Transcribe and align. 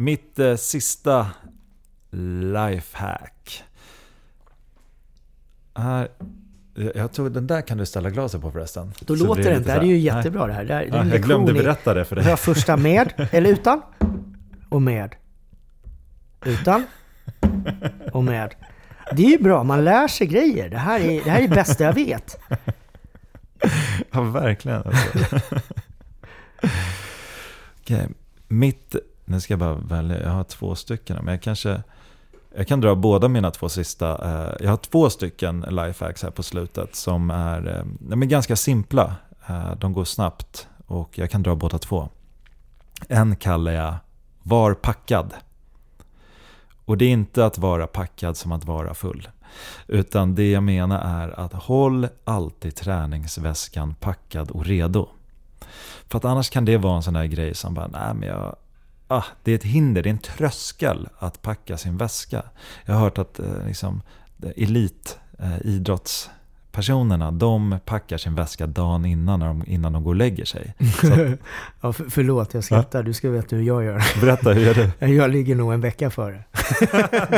Mitt 0.00 0.38
eh, 0.38 0.56
sista 0.56 1.30
lifehack. 2.10 3.64
Här, 5.74 6.08
jag 6.94 7.12
tror 7.12 7.30
den 7.30 7.46
där 7.46 7.62
kan 7.62 7.78
du 7.78 7.86
ställa 7.86 8.10
glaset 8.10 8.40
på 8.40 8.50
förresten. 8.50 8.92
Då 9.00 9.16
Så 9.16 9.24
låter 9.24 9.42
blir 9.42 9.60
det 9.60 9.72
här 9.72 9.80
är 9.80 9.84
ju 9.84 9.98
jättebra 9.98 10.46
det 10.46 10.52
här. 10.52 10.64
Det 10.64 10.74
här 10.74 10.88
Ja, 10.92 11.04
jag 11.04 11.22
glömde 11.22 11.52
berätta 11.52 11.94
det 11.94 12.04
för 12.04 12.16
dig. 12.16 12.36
Första 12.36 12.76
med 12.76 13.28
eller 13.32 13.50
utan? 13.50 13.82
Och 14.68 14.82
med. 14.82 15.14
Utan. 16.44 16.86
Och 18.12 18.24
med. 18.24 18.54
Det 19.12 19.22
är 19.22 19.30
ju 19.30 19.38
bra, 19.38 19.64
man 19.64 19.84
lär 19.84 20.08
sig 20.08 20.26
grejer. 20.26 20.68
Det 20.68 20.78
här 20.78 21.00
är 21.00 21.24
det 21.24 21.30
här 21.30 21.38
är 21.38 21.48
det 21.48 21.54
bästa 21.54 21.84
jag 21.84 21.92
vet. 21.92 22.40
Ja, 24.10 24.22
verkligen. 24.22 24.82
Alltså. 24.82 25.40
Okej, 27.80 28.08
mitt... 28.48 28.96
Nu 29.30 29.40
ska 29.40 29.52
jag 29.52 29.58
bara 29.58 29.74
välja. 29.74 30.22
Jag 30.22 30.30
har 30.30 30.44
två 30.44 30.74
stycken. 30.74 31.16
Men 31.24 31.34
jag 31.34 31.42
kanske... 31.42 31.82
Jag 32.54 32.68
kan 32.68 32.80
dra 32.80 32.94
båda 32.94 33.28
mina 33.28 33.50
två 33.50 33.68
sista. 33.68 34.30
Eh, 34.30 34.56
jag 34.60 34.70
har 34.70 34.76
två 34.76 35.10
stycken 35.10 35.60
lifehacks 35.60 36.22
här 36.22 36.30
på 36.30 36.42
slutet 36.42 36.94
som 36.94 37.30
är 37.30 37.84
eh, 38.10 38.16
ganska 38.16 38.56
simpla. 38.56 39.16
Eh, 39.46 39.72
de 39.76 39.92
går 39.92 40.04
snabbt 40.04 40.68
och 40.86 41.18
jag 41.18 41.30
kan 41.30 41.42
dra 41.42 41.54
båda 41.54 41.78
två. 41.78 42.08
En 43.08 43.36
kallar 43.36 43.72
jag 43.72 43.94
Var 44.42 44.74
packad. 44.74 45.34
Och 46.84 46.98
det 46.98 47.04
är 47.04 47.10
inte 47.10 47.46
att 47.46 47.58
vara 47.58 47.86
packad 47.86 48.36
som 48.36 48.52
att 48.52 48.64
vara 48.64 48.94
full. 48.94 49.28
Utan 49.86 50.34
det 50.34 50.50
jag 50.50 50.62
menar 50.62 51.00
är 51.22 51.40
att 51.40 51.52
håll 51.52 52.08
alltid 52.24 52.76
träningsväskan 52.76 53.94
packad 53.94 54.50
och 54.50 54.64
redo. 54.64 55.08
För 56.08 56.18
att 56.18 56.24
annars 56.24 56.50
kan 56.50 56.64
det 56.64 56.76
vara 56.76 56.96
en 56.96 57.02
sån 57.02 57.14
där 57.14 57.24
grej 57.24 57.54
som 57.54 57.74
bara, 57.74 57.86
nej 57.86 58.14
men 58.14 58.28
jag, 58.28 58.56
ah, 59.10 59.24
det 59.42 59.50
är 59.52 59.54
ett 59.54 59.64
hinder, 59.64 60.02
det 60.02 60.08
är 60.08 60.10
en 60.10 60.18
tröskel 60.18 61.08
att 61.18 61.42
packa 61.42 61.76
sin 61.76 61.96
väska. 61.96 62.42
Jag 62.84 62.94
har 62.94 63.00
hört 63.00 63.18
att 63.18 63.38
eh, 63.38 63.66
liksom, 63.66 64.02
elit, 64.56 65.18
eh, 65.38 65.66
idrottspersonerna, 65.66 67.30
de 67.30 67.78
packar 67.84 68.18
sin 68.18 68.34
väska 68.34 68.66
dagen 68.66 69.04
innan, 69.04 69.40
när 69.40 69.46
de, 69.46 69.64
innan 69.66 69.92
de 69.92 70.04
går 70.04 70.10
och 70.10 70.16
lägger 70.16 70.44
sig. 70.44 70.74
Så 71.00 71.06
Ja, 71.80 71.92
för, 71.92 72.10
förlåt, 72.10 72.54
jag 72.54 72.64
skrattar. 72.64 73.02
Du 73.02 73.12
ska 73.12 73.30
veta 73.30 73.56
hur 73.56 73.62
jag 73.62 73.84
gör. 73.84 74.20
berätta, 74.20 74.52
hur 74.52 74.62
gör 74.62 74.74
du? 74.74 75.06
Jag 75.14 75.30
ligger 75.30 75.54
nog 75.54 75.72
en 75.72 75.80
vecka 75.80 76.10
före. 76.10 76.44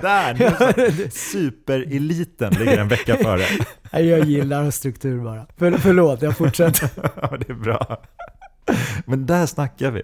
Där! 0.00 1.10
Supereliten 1.10 2.52
ligger 2.52 2.78
en 2.78 2.88
vecka 2.88 3.16
före. 3.16 3.44
Jag 3.92 4.24
gillar 4.24 4.70
struktur 4.70 5.24
bara. 5.24 5.46
För, 5.56 5.72
förlåt, 5.72 6.22
jag 6.22 6.36
fortsätter. 6.36 6.90
Ja, 7.22 7.36
det 7.36 7.50
är 7.50 7.54
bra. 7.54 8.02
Men 9.06 9.26
där 9.26 9.46
snackar 9.46 9.90
vi. 9.90 10.02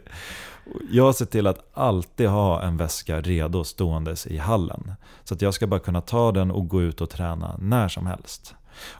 Jag 0.90 1.14
ser 1.14 1.24
till 1.26 1.46
att 1.46 1.70
alltid 1.72 2.28
ha 2.28 2.62
en 2.62 2.76
väska 2.76 3.20
redo 3.20 3.64
ståendes 3.64 4.26
i 4.26 4.36
hallen. 4.36 4.92
Så 5.24 5.34
att 5.34 5.42
jag 5.42 5.54
ska 5.54 5.66
bara 5.66 5.80
kunna 5.80 6.00
ta 6.00 6.32
den 6.32 6.50
och 6.50 6.68
gå 6.68 6.82
ut 6.82 7.00
och 7.00 7.10
träna 7.10 7.56
när 7.60 7.88
som 7.88 8.06
helst. 8.06 8.54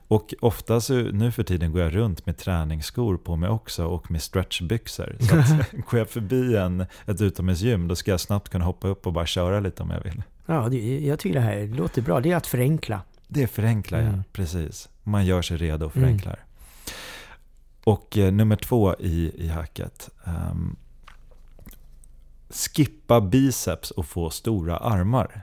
Och 0.08 0.34
ofta 0.40 0.80
så, 0.80 0.94
nu 0.94 1.32
för 1.32 1.42
tiden 1.42 1.72
går 1.72 1.80
jag 1.82 1.94
runt 1.96 2.26
med 2.26 2.38
träningsskor 2.38 3.16
på 3.16 3.36
mig 3.36 3.48
också 3.50 3.86
och 3.86 4.10
med 4.10 4.22
stretchbyxor. 4.22 5.16
Så 5.20 5.38
att 5.38 5.70
går 5.90 5.98
jag 5.98 6.08
förbi 6.10 6.56
en, 6.56 6.86
ett 7.06 7.20
utomhusgym 7.20 7.88
då 7.88 7.96
ska 7.96 8.10
jag 8.10 8.20
snabbt 8.20 8.48
kunna 8.48 8.64
hoppa 8.64 8.88
upp 8.88 9.06
och 9.06 9.12
bara 9.12 9.26
köra 9.26 9.60
lite 9.60 9.82
om 9.82 9.90
jag 9.90 10.00
vill. 10.00 10.22
Ja, 10.46 10.72
jag 11.08 11.18
tycker 11.18 11.34
det 11.34 11.44
här 11.44 11.66
låter 11.66 12.02
bra. 12.02 12.20
Det 12.20 12.32
är 12.32 12.36
att 12.36 12.46
förenkla. 12.46 13.00
Det 13.28 13.46
förenklar 13.46 13.98
jag, 13.98 14.08
Mm. 14.08 14.24
precis. 14.32 14.88
Man 15.02 15.26
gör 15.26 15.42
sig 15.42 15.56
redo 15.56 15.86
och 15.86 15.92
förenklar. 15.92 16.38
Och 17.84 18.18
eh, 18.18 18.32
nummer 18.32 18.56
två 18.56 18.94
i, 18.98 19.32
i 19.44 19.48
hacket. 19.48 20.08
ehm, 20.24 20.76
skippa 22.76 23.20
biceps 23.20 23.90
och 23.90 24.06
få 24.06 24.30
stora 24.30 24.76
armar. 24.76 25.42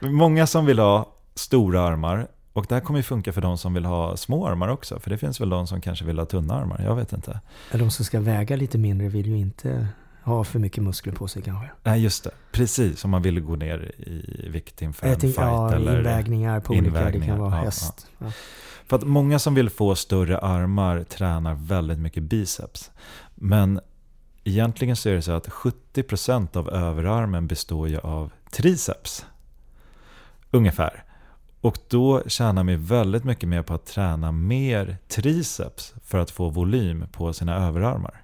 Många 0.00 0.46
som 0.46 0.66
vill 0.66 0.78
ha 0.78 1.12
stora 1.34 1.82
armar. 1.82 2.28
Och 2.52 2.66
det 2.68 2.74
här 2.74 2.82
kommer 2.82 2.98
ju 2.98 3.02
funka 3.02 3.32
för 3.32 3.40
de 3.40 3.58
som 3.58 3.74
vill 3.74 3.84
ha 3.84 4.16
små 4.16 4.46
armar 4.46 4.68
också. 4.68 5.00
För 5.00 5.10
det 5.10 5.18
finns 5.18 5.40
väl 5.40 5.48
de 5.48 5.66
som 5.66 5.80
kanske 5.80 6.04
vill 6.04 6.18
ha 6.18 6.26
tunna 6.26 6.54
armar. 6.54 6.80
Jag 6.84 6.96
vet 6.96 7.12
inte. 7.12 7.40
De 7.72 7.90
som 7.90 8.04
ska 8.04 8.20
väga 8.20 8.56
lite 8.56 8.78
mindre 8.78 9.08
vill 9.08 9.26
ju 9.26 9.38
inte 9.38 9.88
ha 10.22 10.44
för 10.44 10.58
mycket 10.58 10.82
muskler 10.82 11.12
på 11.12 11.28
sig 11.28 11.42
kanske. 11.42 11.70
Nej, 11.82 12.02
just 12.02 12.24
det. 12.24 12.30
Precis, 12.52 13.04
om 13.04 13.10
man 13.10 13.22
vill 13.22 13.40
gå 13.40 13.56
ner 13.56 13.92
i 13.98 14.48
vikt 14.48 14.82
inför 14.82 15.06
en 15.06 15.20
fight. 15.20 15.36
ja, 15.36 15.74
eller... 15.74 15.98
invägningar 15.98 16.60
på 16.60 16.72
olika, 16.72 16.82
det 16.82 16.88
invägningar, 16.88 17.26
kan 17.26 17.38
vara 17.38 17.56
ja, 17.56 17.64
häst. 17.64 18.10
Ja. 18.18 18.26
För 18.86 18.96
att 18.96 19.02
många 19.02 19.38
som 19.38 19.54
vill 19.54 19.70
få 19.70 19.94
större 19.94 20.38
armar 20.38 21.04
tränar 21.04 21.54
väldigt 21.54 21.98
mycket 21.98 22.22
biceps. 22.22 22.90
Men 23.34 23.80
egentligen 24.46 24.96
så 24.96 25.08
är 25.08 25.12
det 25.14 25.22
så 25.22 25.32
att 25.32 25.48
70% 25.48 26.56
av 26.56 26.70
överarmen 26.70 27.46
består 27.46 27.88
ju 27.88 27.98
av 27.98 28.32
triceps. 28.50 29.26
Ungefär. 30.50 31.04
Och 31.60 31.78
då 31.88 32.22
tjänar 32.26 32.64
man 32.64 32.84
väldigt 32.84 33.24
mycket 33.24 33.48
mer 33.48 33.62
på 33.62 33.74
att 33.74 33.86
träna 33.86 34.32
mer 34.32 34.96
triceps 35.08 35.94
för 36.04 36.18
att 36.18 36.30
få 36.30 36.48
volym 36.48 37.04
på 37.12 37.32
sina 37.32 37.66
överarmar. 37.66 38.22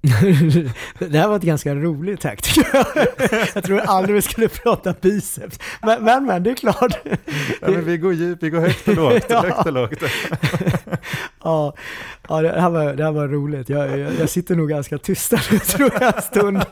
det 0.98 1.18
här 1.18 1.28
var 1.28 1.36
ett 1.36 1.42
ganska 1.42 1.74
roligt 1.74 2.20
jag. 2.20 2.40
Jag 3.54 3.64
tror 3.64 3.80
aldrig 3.80 4.14
vi 4.14 4.22
skulle 4.22 4.48
prata 4.48 4.94
biceps. 5.00 5.58
Men, 5.82 6.04
men, 6.04 6.26
men 6.26 6.42
det 6.42 6.50
är 6.50 6.54
klart. 6.54 6.98
Ja, 7.60 7.70
men 7.70 7.84
vi 7.84 7.98
går 7.98 8.12
djupt, 8.12 8.42
vi 8.42 8.50
går 8.50 8.60
högt 8.60 8.88
och 8.88 8.94
lågt. 8.94 9.24
Ja. 9.28 9.42
högt 9.42 9.66
och 9.66 9.72
lågt. 9.72 10.02
Ja, 11.48 11.72
ja 12.28 12.42
det, 12.42 12.60
här 12.60 12.70
var, 12.70 12.92
det 12.92 13.04
här 13.04 13.12
var 13.12 13.28
roligt. 13.28 13.68
Jag, 13.68 13.98
jag, 13.98 14.14
jag 14.20 14.28
sitter 14.28 14.56
nog 14.56 14.68
ganska 14.68 14.98
tyst 14.98 15.30
där 15.30 15.58
tror 15.76 15.90
jag 16.00 16.16
en 16.16 16.22
stund. 16.22 16.62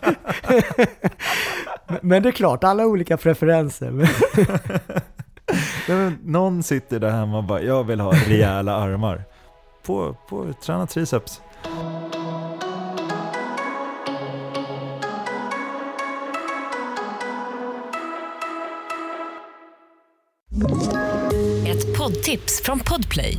Men, 2.01 2.23
det 2.23 2.29
är 2.29 2.33
klart, 2.33 2.65
alla 2.65 2.87
olika 2.87 3.17
preferenser. 3.17 4.11
Någon 6.25 6.63
sitter 6.63 7.01
där 7.01 7.11
hemma 7.11 7.39
och 7.39 7.45
bara, 7.45 7.63
jag 7.63 7.85
vill 7.85 8.01
ha 8.01 8.13
rejäla 8.13 8.77
armar. 8.77 9.25
På, 9.87 10.17
på 10.29 10.53
träna 10.53 10.87
triceps. 10.87 11.41
Ett 21.67 21.99
poddtips 21.99 22.63
från 22.63 22.79
Podplay. 22.79 23.39